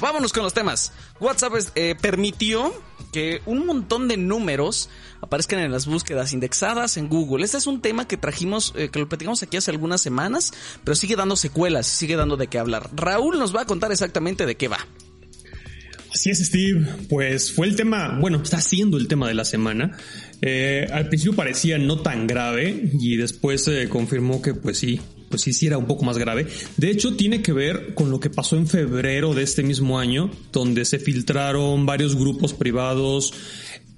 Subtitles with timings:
[0.00, 0.92] vámonos con los temas.
[1.20, 2.72] WhatsApp eh, permitió
[3.12, 4.88] que un montón de números
[5.20, 7.44] aparezcan en las búsquedas indexadas en Google.
[7.44, 10.52] Este es un tema que trajimos, eh, que lo platicamos aquí hace algunas semanas,
[10.84, 12.90] pero sigue dando secuelas, sigue dando de qué hablar.
[12.94, 14.78] Raúl nos va a contar exactamente de qué va.
[16.12, 16.86] Así es, Steve.
[17.08, 19.96] Pues fue el tema, bueno, está siendo el tema de la semana.
[20.40, 25.42] Eh, al principio parecía no tan grave y después se confirmó que pues sí, pues
[25.42, 26.46] sí, sí era un poco más grave.
[26.76, 30.30] De hecho, tiene que ver con lo que pasó en febrero de este mismo año,
[30.52, 33.32] donde se filtraron varios grupos privados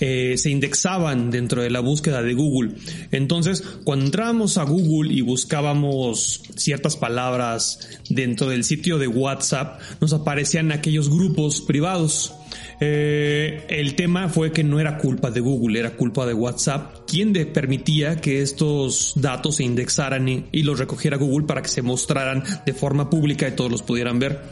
[0.00, 2.74] eh, se indexaban dentro de la búsqueda de Google.
[3.10, 10.12] Entonces, cuando entrábamos a Google y buscábamos ciertas palabras dentro del sitio de WhatsApp, nos
[10.12, 12.32] aparecían aquellos grupos privados.
[12.80, 17.32] Eh, el tema fue que no era culpa de Google, era culpa de WhatsApp, quien
[17.52, 22.72] permitía que estos datos se indexaran y los recogiera Google para que se mostraran de
[22.72, 24.42] forma pública y todos los pudieran ver.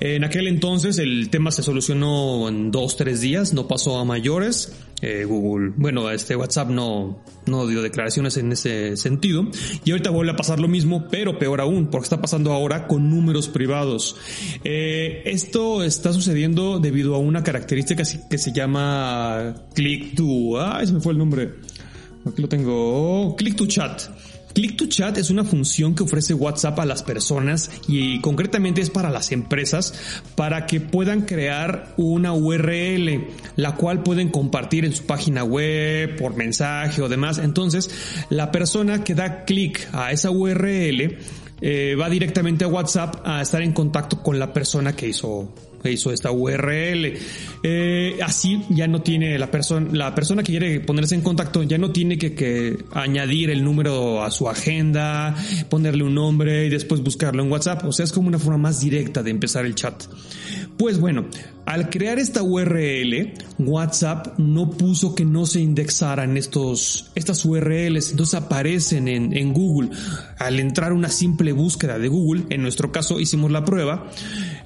[0.00, 4.72] En aquel entonces el tema se solucionó en dos, tres días, no pasó a mayores.
[5.06, 9.46] Eh, Google, bueno, este WhatsApp no, no dio declaraciones en ese sentido.
[9.84, 13.10] Y ahorita vuelve a pasar lo mismo, pero peor aún, porque está pasando ahora con
[13.10, 14.16] números privados.
[14.64, 20.94] Eh, esto está sucediendo debido a una característica que se llama click to, ah, ese
[20.94, 21.52] me fue el nombre.
[22.24, 24.04] Aquí lo tengo, click to chat.
[24.54, 28.88] Click to Chat es una función que ofrece WhatsApp a las personas y concretamente es
[28.88, 29.94] para las empresas
[30.36, 36.36] para que puedan crear una URL, la cual pueden compartir en su página web, por
[36.36, 37.38] mensaje o demás.
[37.38, 37.90] Entonces,
[38.30, 41.18] la persona que da clic a esa URL
[41.60, 45.52] eh, va directamente a WhatsApp a estar en contacto con la persona que hizo
[45.90, 47.12] hizo esta URL.
[47.62, 51.78] Eh, así ya no tiene la persona, la persona que quiere ponerse en contacto ya
[51.78, 55.34] no tiene que, que, añadir el número a su agenda,
[55.68, 57.84] ponerle un nombre y después buscarlo en WhatsApp.
[57.84, 60.04] O sea, es como una forma más directa de empezar el chat.
[60.76, 61.26] Pues bueno,
[61.66, 68.34] al crear esta URL, WhatsApp no puso que no se indexaran estos, estas URLs, entonces
[68.34, 69.90] aparecen en, en Google.
[70.38, 74.10] Al entrar una simple búsqueda de Google, en nuestro caso hicimos la prueba,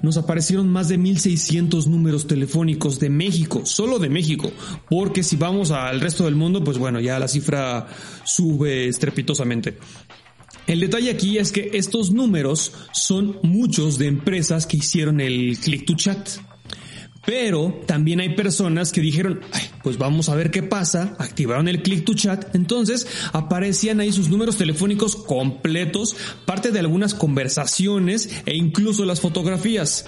[0.01, 4.51] nos aparecieron más de 1600 números telefónicos de México, solo de México,
[4.89, 7.87] porque si vamos al resto del mundo, pues bueno, ya la cifra
[8.23, 9.77] sube estrepitosamente.
[10.67, 15.85] El detalle aquí es que estos números son muchos de empresas que hicieron el click
[15.85, 16.29] to chat.
[17.29, 21.83] Pero también hay personas que dijeron, Ay, pues vamos a ver qué pasa, activaron el
[21.83, 26.15] click to chat, entonces aparecían ahí sus números telefónicos completos,
[26.47, 30.07] parte de algunas conversaciones e incluso las fotografías.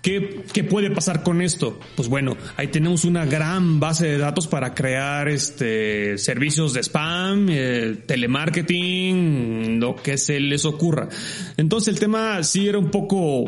[0.00, 1.78] ¿Qué, ¿Qué, puede pasar con esto?
[1.94, 7.48] Pues bueno, ahí tenemos una gran base de datos para crear este servicios de spam,
[7.50, 11.10] eh, telemarketing, lo que se les ocurra.
[11.58, 13.44] Entonces el tema sí era un poco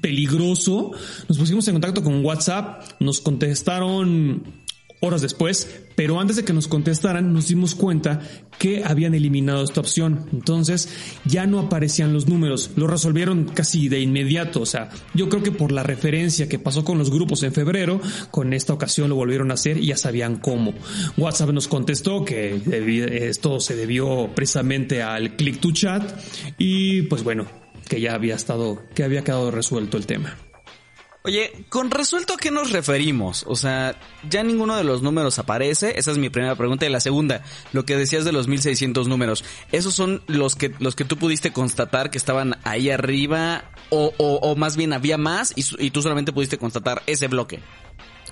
[0.00, 0.92] peligroso.
[1.28, 4.60] Nos pusimos en contacto con WhatsApp, nos contestaron
[5.00, 8.20] horas después, pero antes de que nos contestaran nos dimos cuenta
[8.58, 10.26] que habían eliminado esta opción.
[10.32, 10.90] Entonces
[11.24, 14.60] ya no aparecían los números, lo resolvieron casi de inmediato.
[14.60, 18.00] O sea, yo creo que por la referencia que pasó con los grupos en febrero,
[18.30, 20.74] con esta ocasión lo volvieron a hacer y ya sabían cómo.
[21.16, 22.60] WhatsApp nos contestó que
[23.28, 26.02] esto se debió precisamente al click to chat
[26.58, 27.59] y pues bueno,
[27.90, 30.36] que ya había estado, que había quedado resuelto el tema.
[31.22, 33.44] Oye, ¿con resuelto a qué nos referimos?
[33.46, 35.98] O sea, ya ninguno de los números aparece.
[35.98, 36.86] Esa es mi primera pregunta.
[36.86, 37.42] Y la segunda,
[37.72, 39.44] lo que decías de los 1600 números.
[39.72, 43.64] ¿Esos son los que, los que tú pudiste constatar que estaban ahí arriba?
[43.90, 47.58] ¿O, o, más bien había más y, y, tú solamente pudiste constatar ese bloque?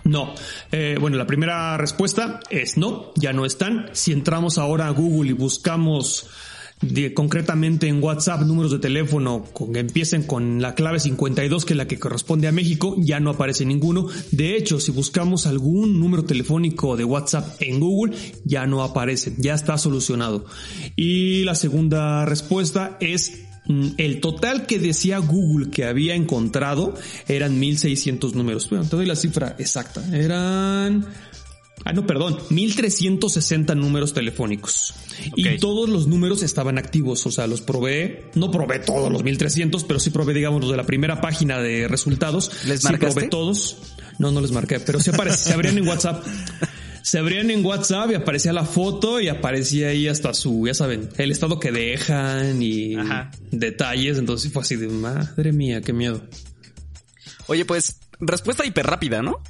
[0.05, 0.35] No.
[0.71, 3.91] Eh, bueno, la primera respuesta es no, ya no están.
[3.93, 6.31] Si entramos ahora a Google y buscamos
[7.15, 11.89] concretamente en WhatsApp, números de teléfono que empiecen con la clave 52, que es la
[11.89, 14.06] que corresponde a México, ya no aparece ninguno.
[14.31, 19.55] De hecho, si buscamos algún número telefónico de WhatsApp en Google, ya no aparece, ya
[19.55, 20.44] está solucionado.
[20.97, 23.33] Y la segunda respuesta es
[23.67, 26.94] mm, el total que decía Google que había encontrado
[27.27, 28.70] eran 1600 números.
[28.70, 30.03] Bueno, te doy la cifra exacta.
[30.17, 31.06] Eran
[31.88, 34.93] Ah, no, perdón, 1360 números telefónicos.
[35.37, 39.85] Y todos los números estaban activos, o sea, los probé, no probé todos los 1300,
[39.85, 42.50] pero sí probé, digamos, los de la primera página de resultados.
[42.67, 43.79] ¿Les sí probé todos.
[44.19, 46.26] No, no les marqué, pero sí aparecían, se abrían en WhatsApp.
[47.00, 51.08] Se abrían en WhatsApp y aparecía la foto y aparecía ahí hasta su, ya saben,
[51.17, 52.96] el estado que dejan y
[53.50, 54.19] detalles.
[54.19, 56.20] Entonces fue así de madre mía, qué miedo.
[57.46, 59.41] Oye, pues, respuesta hiper rápida, ¿no?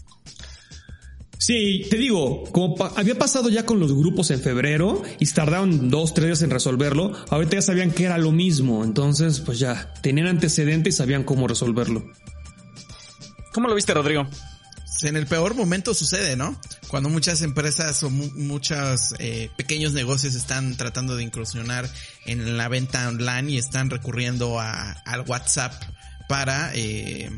[1.39, 6.13] Sí, te digo, como había pasado ya con los grupos en febrero y tardaron dos,
[6.13, 10.27] tres días en resolverlo, ahorita ya sabían que era lo mismo, entonces pues ya tenían
[10.27, 12.05] antecedentes y sabían cómo resolverlo.
[13.53, 14.27] ¿Cómo lo viste, Rodrigo?
[15.03, 16.61] en el peor momento sucede, ¿no?
[16.89, 21.89] Cuando muchas empresas o muchos eh, pequeños negocios están tratando de incursionar
[22.27, 25.73] en la venta online y están recurriendo a, al WhatsApp
[26.29, 27.31] para eh,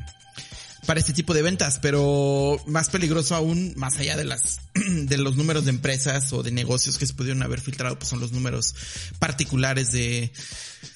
[0.90, 5.36] para este tipo de ventas, pero más peligroso aún, más allá de las de los
[5.36, 8.74] números de empresas o de negocios que se pudieron haber filtrado, pues son los números
[9.20, 10.32] particulares de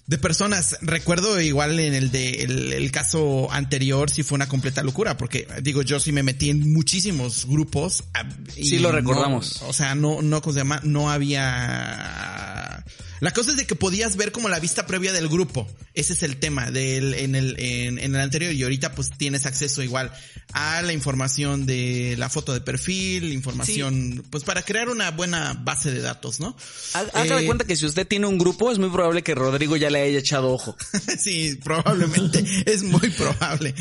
[0.09, 0.79] de personas.
[0.83, 5.83] Recuerdo igual en el de el, caso anterior sí fue una completa locura, porque digo,
[5.83, 8.03] yo sí me metí en muchísimos grupos.
[8.15, 9.63] Ah, y sí lo recordamos.
[9.63, 10.81] o sea, no, no, ¿cómo se llama?
[10.83, 12.85] No había
[13.25, 15.67] la cosa es de que podías ver como la vista previa del grupo.
[15.95, 19.83] Ese es el tema del, en el, en, el anterior y ahorita pues tienes acceso
[19.83, 20.13] igual
[20.53, 25.91] a la información de la foto de perfil, información, pues para crear una buena base
[25.91, 26.55] de datos, ¿no?
[26.93, 29.75] Haga de eh, cuenta que si usted tiene un grupo es muy probable que Rodrigo
[29.79, 30.77] ya le haya echado ojo.
[31.19, 33.75] sí, probablemente, es muy probable.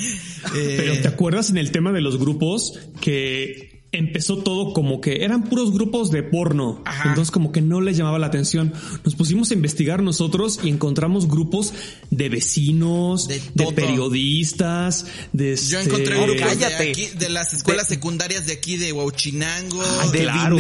[0.54, 5.44] Pero ¿te acuerdas en el tema de los grupos que empezó todo como que eran
[5.44, 6.84] puros grupos de porno.
[7.06, 8.74] Entonces como que no les llamaba la atención.
[9.06, 11.74] Nos pusimos a investigar nosotros y encontramos grupos
[12.10, 13.40] de vecinos, de,
[13.74, 18.92] periodistas, de Yo este, encontré grupos de, aquí, de las escuelas secundarias de aquí de
[18.92, 19.82] Huachinango.
[19.82, 20.58] Ah, de claro,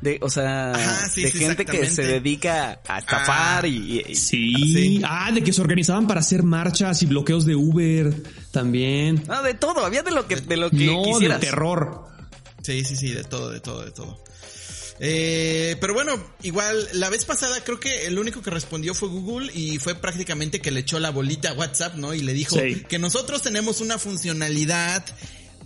[0.00, 0.74] De, o sea,
[1.16, 5.02] de gente que se dedica a estafar y, sí.
[5.04, 8.14] Ah, de que se organizaban para hacer marchas y bloqueos de Uber
[8.52, 9.24] también.
[9.26, 12.06] Ah, de todo, había de lo que, de lo que no, de terror.
[12.68, 14.22] Sí, sí, sí, de todo, de todo, de todo.
[15.00, 19.50] Eh, pero bueno, igual la vez pasada creo que el único que respondió fue Google
[19.54, 22.12] y fue prácticamente que le echó la bolita a WhatsApp, ¿no?
[22.12, 22.56] Y le dijo
[22.86, 25.02] que nosotros tenemos una funcionalidad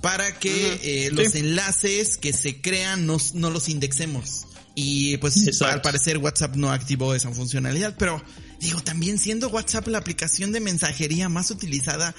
[0.01, 4.47] para que eh, los enlaces que se crean no, no los indexemos.
[4.77, 8.23] Y pues al parecer WhatsApp no activó esa funcionalidad, pero
[8.61, 12.15] digo, también siendo WhatsApp la aplicación de mensajería más utilizada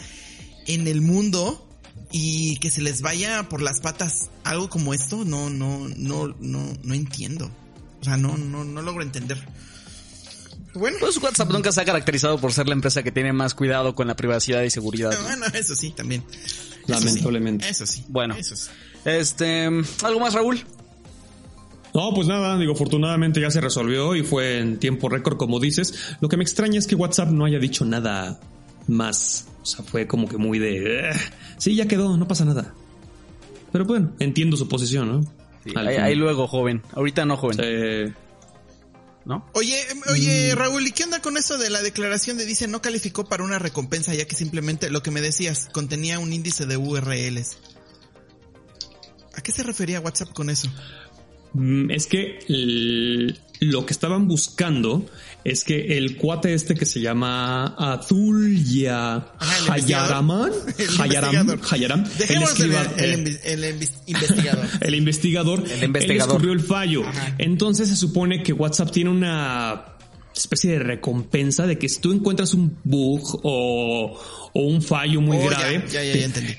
[0.68, 1.73] en el mundo,
[2.12, 6.74] y que se les vaya por las patas algo como esto, no, no, no, no,
[6.84, 7.50] no entiendo.
[8.02, 9.44] O sea, no, no, no logro entender.
[10.74, 10.98] Bueno.
[11.00, 14.08] Pues WhatsApp nunca se ha caracterizado por ser la empresa que tiene más cuidado con
[14.08, 15.12] la privacidad y seguridad.
[15.22, 16.24] Bueno, eso sí, también.
[16.88, 17.68] Lamentablemente.
[17.68, 18.04] Eso sí.
[18.08, 18.36] Bueno.
[19.06, 19.66] Este,
[20.04, 20.64] ¿algo más, Raúl?
[21.94, 26.16] No, pues nada, digo, afortunadamente ya se resolvió y fue en tiempo récord, como dices.
[26.22, 28.40] Lo que me extraña es que WhatsApp no haya dicho nada
[28.88, 29.46] más.
[29.64, 31.10] O sea, fue como que muy de...
[31.58, 32.74] sí, ya quedó, no pasa nada.
[33.72, 35.80] Pero bueno, entiendo su posición, ¿no?
[35.80, 36.84] ahí, luego, joven.
[36.92, 38.14] Ahorita no, joven.
[39.26, 39.50] ¿No?
[39.54, 39.78] Oye,
[40.12, 40.58] oye, mm.
[40.58, 43.58] Raúl, ¿y qué onda con eso de la declaración de dice no calificó para una
[43.58, 47.58] recompensa ya que simplemente lo que me decías contenía un índice de URLs?
[49.34, 50.70] ¿A qué se refería WhatsApp con eso?
[51.54, 52.40] Mm, es que
[53.66, 55.06] lo que estaban buscando
[55.44, 59.26] es que el cuate este que se llama Azulya
[59.70, 60.52] Hayaraman,
[61.00, 62.04] Hayaram, Hayaram,
[62.98, 63.64] el, el,
[64.06, 64.68] investigador.
[64.82, 65.64] el investigador.
[65.70, 66.04] El investigador.
[66.04, 67.04] Él descubrió el fallo.
[67.38, 69.93] Entonces se supone que WhatsApp tiene una
[70.34, 74.20] especie de recompensa de que si tú encuentras un bug o,
[74.54, 75.84] o un fallo muy oh, grave,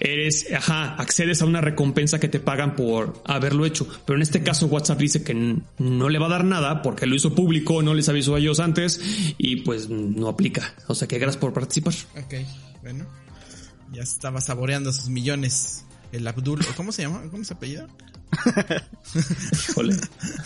[0.00, 3.86] eres, ajá, accedes a una recompensa que te pagan por haberlo hecho.
[4.04, 5.34] Pero en este caso WhatsApp dice que
[5.78, 8.60] no le va a dar nada porque lo hizo público, no les avisó a ellos
[8.60, 9.00] antes
[9.38, 10.74] y pues no aplica.
[10.88, 11.94] O sea que gracias por participar.
[12.16, 12.34] Ok,
[12.82, 13.06] bueno.
[13.92, 15.84] Ya estaba saboreando sus millones.
[16.14, 17.22] El Abdul, ¿cómo se llama?
[17.28, 17.88] ¿Cómo se apellida?
[19.68, 19.96] Híjole,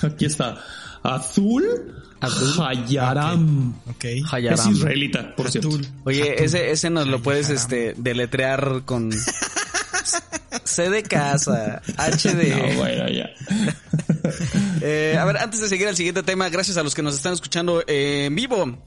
[0.01, 0.65] aquí está.
[1.03, 3.75] Azul, Hayaram.
[3.95, 4.23] Okay.
[4.51, 5.79] Es israelita, por cierto.
[6.05, 9.11] Oye, ese, ese nos lo puedes este deletrear con
[10.65, 12.51] C de casa, H de.
[12.51, 13.29] No, bueno, ya.
[14.81, 17.35] eh, a ver, antes de seguir al siguiente tema, gracias a los que nos están
[17.35, 18.79] escuchando en vivo